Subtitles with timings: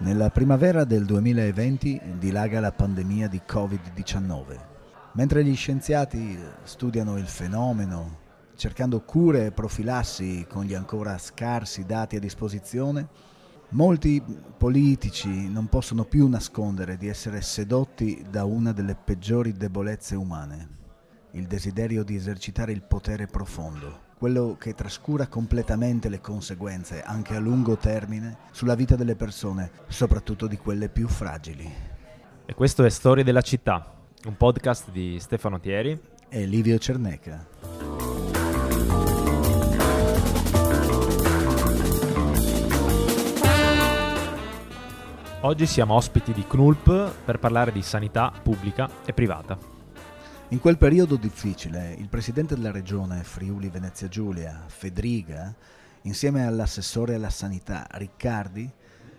[0.00, 4.56] Nella primavera del 2020 dilaga la pandemia di Covid-19.
[5.14, 8.18] Mentre gli scienziati studiano il fenomeno,
[8.54, 13.08] cercando cure e profilassi con gli ancora scarsi dati a disposizione,
[13.70, 14.22] molti
[14.56, 20.77] politici non possono più nascondere di essere sedotti da una delle peggiori debolezze umane,
[21.32, 27.38] il desiderio di esercitare il potere profondo quello che trascura completamente le conseguenze, anche a
[27.38, 31.72] lungo termine, sulla vita delle persone, soprattutto di quelle più fragili.
[32.44, 33.94] E questo è Storie della città,
[34.24, 35.96] un podcast di Stefano Thieri
[36.28, 37.46] e Livio Cerneca.
[45.42, 49.77] Oggi siamo ospiti di CNULP per parlare di sanità pubblica e privata.
[50.50, 55.54] In quel periodo difficile, il presidente della regione Friuli Venezia Giulia, Fedriga,
[56.02, 58.70] insieme all'assessore alla sanità Riccardi,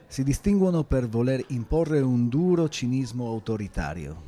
[0.08, 4.24] si distinguono per voler imporre un duro cinismo autoritario.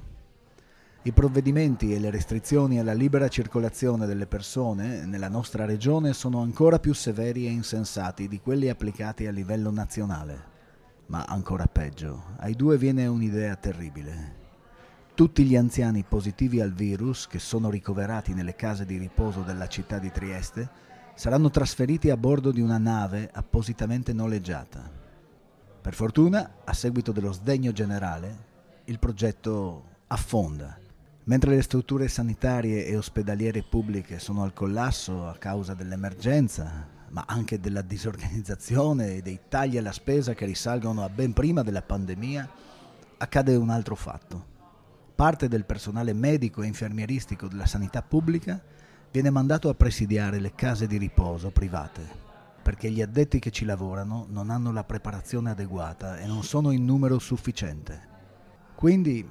[1.02, 6.78] I provvedimenti e le restrizioni alla libera circolazione delle persone nella nostra regione sono ancora
[6.78, 10.50] più severi e insensati di quelli applicati a livello nazionale.
[11.08, 14.41] Ma ancora peggio, ai due viene un'idea terribile
[15.14, 20.00] tutti gli anziani positivi al virus che sono ricoverati nelle case di riposo della città
[20.00, 20.70] di Trieste
[21.16, 24.90] saranno trasferiti a bordo di una nave appositamente noleggiata.
[25.82, 28.50] Per fortuna, a seguito dello sdegno generale,
[28.86, 30.78] il progetto affonda.
[31.26, 37.60] Mentre le strutture sanitarie e ospedaliere pubbliche sono al collasso a causa dell'emergenza, ma anche
[37.60, 42.50] della disorganizzazione e dei tagli alla spesa che risalgono a ben prima della pandemia,
[43.18, 44.51] accade un altro fatto
[45.22, 48.60] parte del personale medico e infermieristico della sanità pubblica
[49.12, 52.02] viene mandato a presidiare le case di riposo private,
[52.64, 56.86] perché gli addetti che ci lavorano non hanno la preparazione adeguata e non sono in
[56.86, 58.02] numero sufficiente.
[58.74, 59.24] Quindi,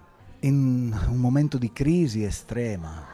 [0.42, 3.04] in un momento di crisi estrema,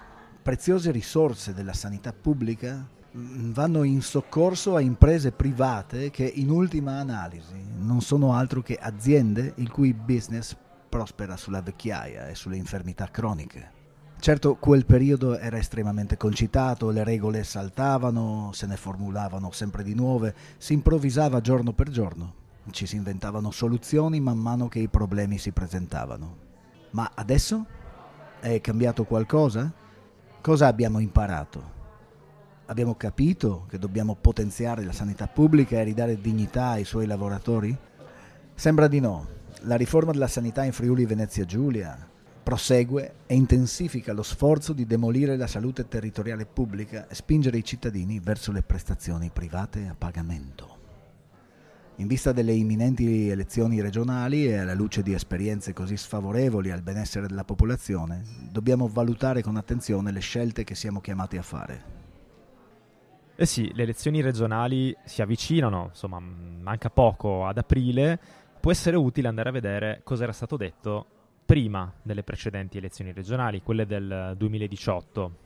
[0.42, 2.86] preziose risorse della sanità pubblica
[3.16, 8.76] mm, vanno in soccorso a imprese private che in ultima analisi non sono altro che
[8.76, 10.54] aziende il cui business
[10.88, 13.74] prospera sulla vecchiaia e sulle infermità croniche.
[14.18, 20.34] Certo, quel periodo era estremamente concitato, le regole saltavano, se ne formulavano sempre di nuove,
[20.56, 22.34] si improvvisava giorno per giorno,
[22.70, 26.44] ci si inventavano soluzioni man mano che i problemi si presentavano.
[26.90, 27.66] Ma adesso?
[28.40, 29.72] È cambiato qualcosa?
[30.40, 31.74] Cosa abbiamo imparato?
[32.66, 37.76] Abbiamo capito che dobbiamo potenziare la sanità pubblica e ridare dignità ai suoi lavoratori?
[38.54, 39.26] Sembra di no.
[39.66, 41.98] La riforma della sanità in Friuli Venezia Giulia
[42.40, 48.20] prosegue e intensifica lo sforzo di demolire la salute territoriale pubblica e spingere i cittadini
[48.20, 50.74] verso le prestazioni private a pagamento.
[51.96, 57.26] In vista delle imminenti elezioni regionali e alla luce di esperienze così sfavorevoli al benessere
[57.26, 61.94] della popolazione, dobbiamo valutare con attenzione le scelte che siamo chiamati a fare.
[63.34, 69.28] Eh sì, le elezioni regionali si avvicinano, insomma, manca poco ad aprile può essere utile
[69.28, 71.06] andare a vedere cosa era stato detto
[71.44, 75.36] prima delle precedenti elezioni regionali, quelle del 2018.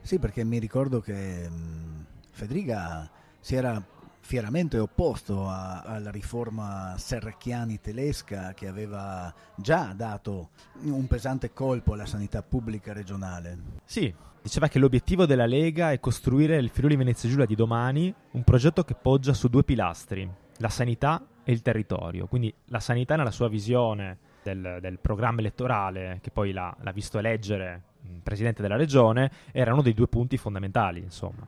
[0.00, 3.10] Sì, perché mi ricordo che mh, Federica
[3.40, 3.82] si era
[4.20, 10.50] fieramente opposto a, alla riforma Serracchiani tedesca che aveva già dato
[10.84, 13.58] un pesante colpo alla sanità pubblica regionale.
[13.84, 18.44] Sì, diceva che l'obiettivo della Lega è costruire il Friuli Venezia Giulia di domani, un
[18.44, 22.26] progetto che poggia su due pilastri, la sanità e il territorio.
[22.26, 27.18] Quindi la sanità nella sua visione del, del programma elettorale, che poi l'ha, l'ha visto
[27.18, 27.82] eleggere
[28.22, 31.46] presidente della regione, era uno dei due punti fondamentali, insomma.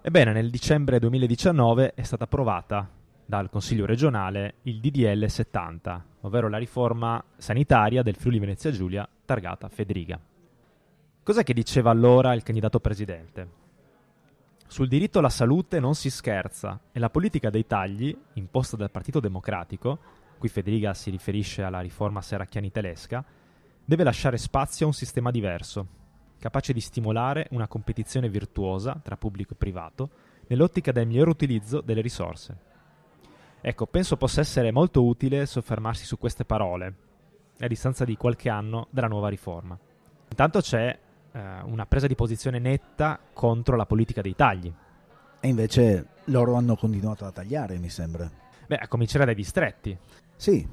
[0.00, 2.88] Ebbene, nel dicembre 2019 è stata approvata
[3.24, 9.68] dal Consiglio regionale il DDL 70, ovvero la riforma sanitaria del Friuli Venezia Giulia targata
[9.68, 10.18] Federica.
[11.22, 13.66] Cos'è che diceva allora il candidato presidente?
[14.70, 19.18] Sul diritto alla salute non si scherza e la politica dei tagli, imposta dal Partito
[19.18, 19.98] Democratico,
[20.36, 23.24] qui Federica si riferisce alla riforma serracchiani tedesca,
[23.82, 25.86] deve lasciare spazio a un sistema diverso,
[26.38, 30.10] capace di stimolare una competizione virtuosa tra pubblico e privato
[30.48, 32.56] nell'ottica del miglior utilizzo delle risorse.
[33.62, 36.94] Ecco, penso possa essere molto utile soffermarsi su queste parole,
[37.58, 39.78] a distanza di qualche anno dalla nuova riforma.
[40.28, 40.96] Intanto c'è
[41.32, 44.72] eh, una presa di posizione netta contro la politica dei tagli.
[45.40, 48.30] E invece loro hanno continuato a tagliare, mi sembra.
[48.66, 49.96] Beh, a cominciare dai distretti.
[50.36, 50.66] Sì,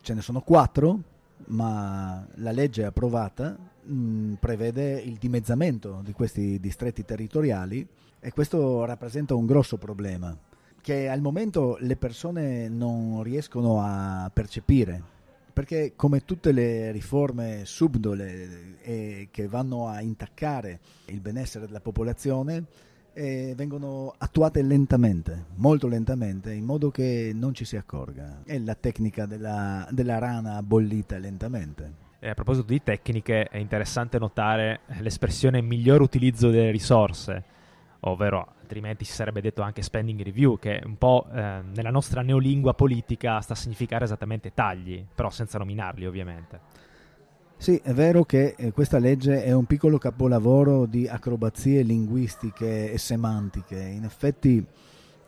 [0.00, 1.00] ce ne sono quattro,
[1.46, 7.86] ma la legge approvata mh, mm, prevede il dimezzamento di questi distretti territoriali
[8.20, 10.36] e questo rappresenta un grosso problema.
[10.82, 15.18] che al momento le persone non riescono a percepire
[15.60, 22.64] perché come tutte le riforme subdole e che vanno a intaccare il benessere della popolazione
[23.12, 28.40] eh, vengono attuate lentamente, molto lentamente, in modo che non ci si accorga.
[28.42, 31.92] È la tecnica della, della rana bollita lentamente.
[32.20, 37.44] E a proposito di tecniche, è interessante notare l'espressione miglior utilizzo delle risorse,
[38.00, 42.74] ovvero altrimenti si sarebbe detto anche spending review, che un po' eh, nella nostra neolingua
[42.74, 46.60] politica sta a significare esattamente tagli, però senza nominarli ovviamente.
[47.56, 52.96] Sì, è vero che eh, questa legge è un piccolo capolavoro di acrobazie linguistiche e
[52.96, 53.76] semantiche.
[53.76, 54.64] In effetti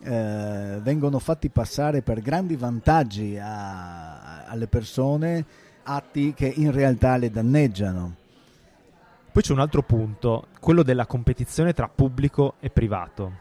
[0.04, 5.44] eh, vengono fatti passare per grandi vantaggi a, alle persone
[5.82, 8.20] atti che in realtà le danneggiano.
[9.32, 13.32] Poi c'è un altro punto, quello della competizione tra pubblico e privato.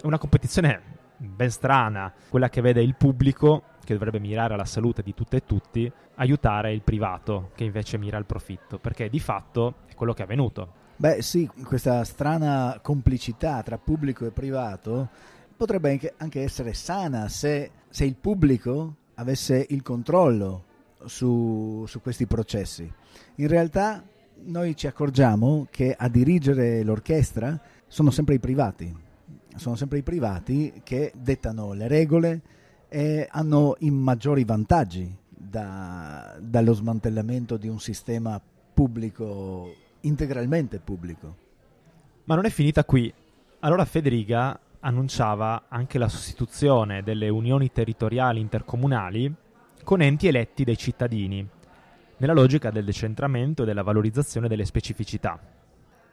[0.00, 0.80] È una competizione
[1.18, 5.44] ben strana, quella che vede il pubblico, che dovrebbe mirare alla salute di tutte e
[5.44, 10.22] tutti, aiutare il privato, che invece mira al profitto, perché di fatto è quello che
[10.22, 10.72] è avvenuto.
[10.96, 15.10] Beh sì, questa strana complicità tra pubblico e privato
[15.54, 20.64] potrebbe anche essere sana se, se il pubblico avesse il controllo
[21.04, 22.90] su, su questi processi.
[23.34, 24.02] In realtà
[24.42, 28.94] noi ci accorgiamo che a dirigere l'orchestra sono sempre i privati,
[29.56, 32.42] sono sempre i privati che dettano le regole
[32.88, 38.40] e hanno i maggiori vantaggi da, dallo smantellamento di un sistema
[38.74, 41.36] pubblico, integralmente pubblico.
[42.24, 43.12] Ma non è finita qui.
[43.60, 49.32] Allora Federica annunciava anche la sostituzione delle unioni territoriali intercomunali
[49.82, 51.46] con enti eletti dai cittadini,
[52.24, 55.38] nella logica del decentramento e della valorizzazione delle specificità.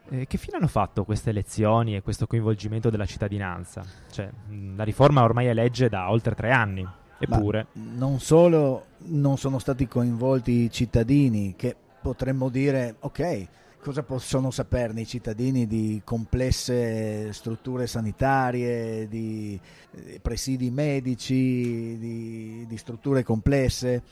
[0.09, 3.81] Eh, che fine hanno fatto queste elezioni e questo coinvolgimento della cittadinanza?
[4.11, 4.29] Cioè,
[4.75, 6.85] la riforma ormai è legge da oltre tre anni,
[7.17, 7.67] eppure...
[7.71, 13.47] Ma non solo non sono stati coinvolti i cittadini, che potremmo dire, ok,
[13.81, 19.57] cosa possono saperne i cittadini di complesse strutture sanitarie, di
[19.91, 24.03] eh, presidi medici, di, di strutture complesse.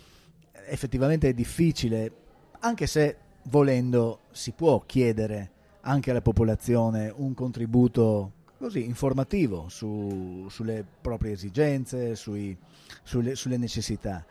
[0.68, 2.12] Effettivamente è difficile,
[2.60, 5.52] anche se volendo si può chiedere
[5.82, 12.56] anche alla popolazione un contributo così informativo su, sulle proprie esigenze, sui,
[13.04, 14.26] sulle, sulle, necessità.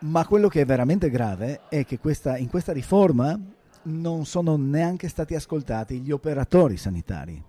[0.00, 3.38] Ma quello che è veramente grave è che questa, in questa riforma
[3.84, 7.42] non sono neanche stati ascoltati gli operatori sanitari,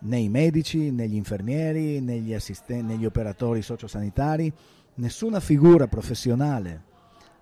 [0.00, 4.52] né i medici, né gli infermieri, né gli, assisten- né gli operatori sociosanitari,
[4.94, 6.88] nessuna figura professionale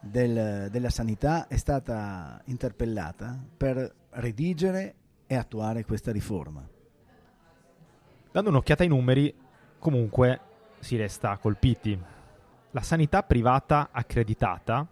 [0.00, 4.94] del, della sanità è stata interpellata per redigere
[5.26, 6.66] e attuare questa riforma.
[8.30, 9.34] Dando un'occhiata ai numeri,
[9.78, 10.40] comunque
[10.78, 11.98] si resta colpiti.
[12.70, 14.86] La sanità privata accreditata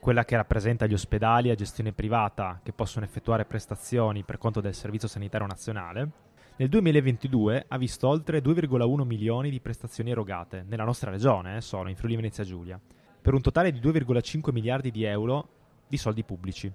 [0.00, 4.74] quella che rappresenta gli ospedali a gestione privata che possono effettuare prestazioni per conto del
[4.74, 6.10] Servizio Sanitario Nazionale,
[6.56, 11.88] nel 2022 ha visto oltre 2,1 milioni di prestazioni erogate nella nostra regione, eh, solo
[11.88, 12.80] in Friuli Venezia Giulia,
[13.28, 15.48] per un totale di 2,5 miliardi di euro
[15.86, 16.72] di soldi pubblici.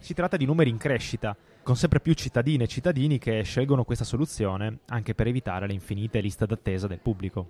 [0.00, 4.02] Si tratta di numeri in crescita, con sempre più cittadine e cittadini che scelgono questa
[4.02, 7.48] soluzione anche per evitare le infinite liste d'attesa del pubblico.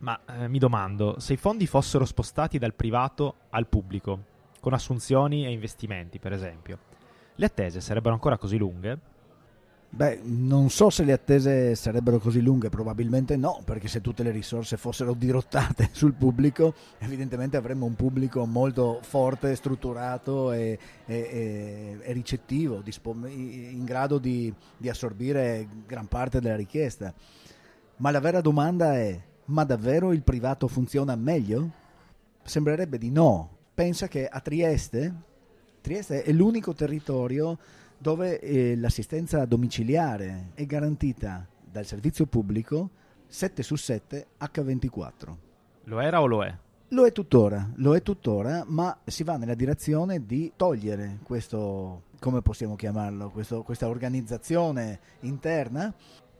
[0.00, 4.24] Ma eh, mi domando, se i fondi fossero spostati dal privato al pubblico,
[4.58, 6.78] con assunzioni e investimenti, per esempio,
[7.36, 8.98] le attese sarebbero ancora così lunghe?
[9.96, 14.30] Beh, non so se le attese sarebbero così lunghe, probabilmente no, perché se tutte le
[14.30, 22.12] risorse fossero dirottate sul pubblico, evidentemente avremmo un pubblico molto forte, strutturato e, e, e
[22.12, 27.14] ricettivo, in grado di, di assorbire gran parte della richiesta.
[27.96, 31.70] Ma la vera domanda è, ma davvero il privato funziona meglio?
[32.42, 33.48] Sembrerebbe di no.
[33.72, 35.14] Pensa che a Trieste,
[35.80, 37.56] Trieste è l'unico territorio
[37.98, 42.90] dove eh, l'assistenza domiciliare è garantita dal servizio pubblico
[43.26, 45.34] 7 su 7 H24.
[45.84, 46.54] Lo era o lo è?
[46.90, 52.42] Lo è tuttora, lo è tuttora, ma si va nella direzione di togliere questo, come
[52.42, 55.92] possiamo chiamarlo, questo, questa organizzazione interna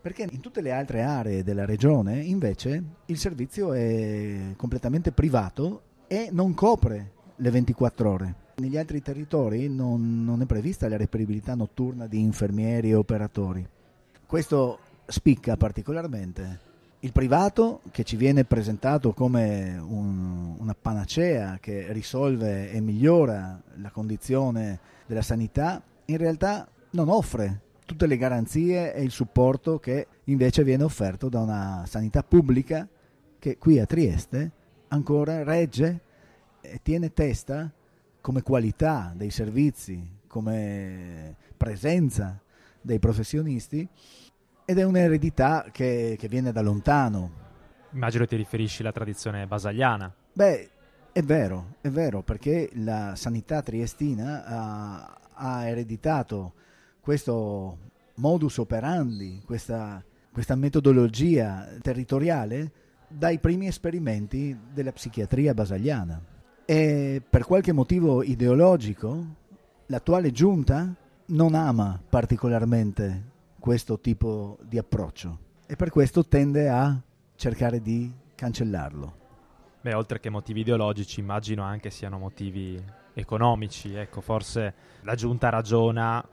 [0.06, 6.28] perché in tutte le altre aree della regione invece il servizio è completamente privato e
[6.30, 8.34] non copre le 24 ore.
[8.56, 13.66] Negli altri territori non, non è prevista la reperibilità notturna di infermieri e operatori.
[14.24, 16.64] Questo spicca particolarmente
[17.00, 23.90] il privato che ci viene presentato come un, una panacea che risolve e migliora la
[23.90, 30.64] condizione della sanità, in realtà non offre tutte le garanzie e il supporto che invece
[30.64, 32.88] viene offerto da una sanità pubblica
[33.38, 34.50] che qui a Trieste
[34.88, 36.00] ancora regge
[36.82, 37.72] tiene testa
[38.20, 42.40] come qualità dei servizi, come presenza
[42.80, 43.88] dei professionisti
[44.64, 47.44] ed è un'eredità che, che viene da lontano.
[47.92, 50.12] Immagino ti riferisci alla tradizione basagliana.
[50.32, 50.70] Beh,
[51.12, 56.52] è vero, è vero, perché la sanità triestina ha, ha ereditato
[57.00, 57.78] questo
[58.16, 62.72] modus operandi, questa, questa metodologia territoriale
[63.08, 66.34] dai primi esperimenti della psichiatria basagliana.
[66.68, 69.24] E per qualche motivo ideologico
[69.86, 70.92] l'attuale giunta
[71.26, 77.00] non ama particolarmente questo tipo di approccio e per questo tende a
[77.36, 79.24] cercare di cancellarlo.
[79.80, 82.82] Beh, oltre che motivi ideologici, immagino anche siano motivi
[83.14, 83.94] economici.
[83.94, 86.26] Ecco, forse la giunta ragiona,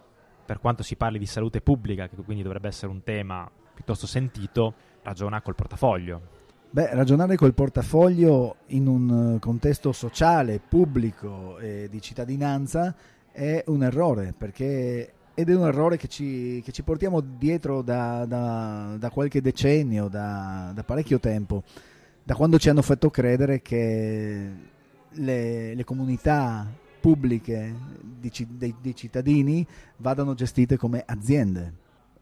[0.45, 4.73] per quanto si parli di salute pubblica, che quindi dovrebbe essere un tema piuttosto sentito,
[5.03, 6.41] ragiona col portafoglio.
[6.73, 12.95] Beh, ragionare col portafoglio in un contesto sociale, pubblico e di cittadinanza
[13.31, 18.25] è un errore, perché ed è un errore che ci, che ci portiamo dietro da,
[18.25, 21.61] da, da qualche decennio, da, da, parecchio tempo,
[22.23, 24.51] da quando ci hanno fatto credere che
[25.11, 26.67] le, le comunità
[26.99, 29.63] pubbliche di, dei, dei cittadini
[29.97, 31.71] vadano gestite come aziende.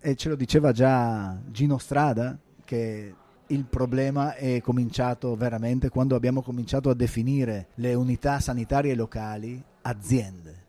[0.01, 3.13] E ce lo diceva già Gino Strada, che
[3.51, 10.60] il problema è cominciato veramente quando abbiamo cominciato a definire le unità sanitarie locali aziende.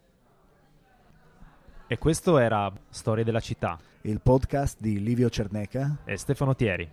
[1.86, 3.78] E questo era Storie della città.
[4.02, 6.90] Il podcast di Livio Cerneca e Stefano Thieri.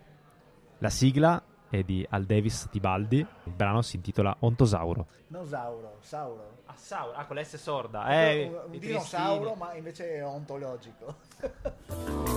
[0.78, 3.18] La sigla è di Al Davis Tibaldi.
[3.18, 5.06] Il brano si intitola Ontosauro.
[5.28, 6.58] No, Sauro, Sauro.
[6.66, 8.06] Ah, Sauro, ah, con l'S sorda.
[8.06, 11.16] Eh, un dinosauro, ma invece è ontologico.